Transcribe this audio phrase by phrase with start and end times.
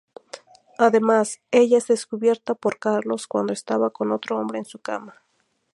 [0.79, 5.21] Además, ella es descubierta por Carlos, cuando estaba con otro hombre en su cama.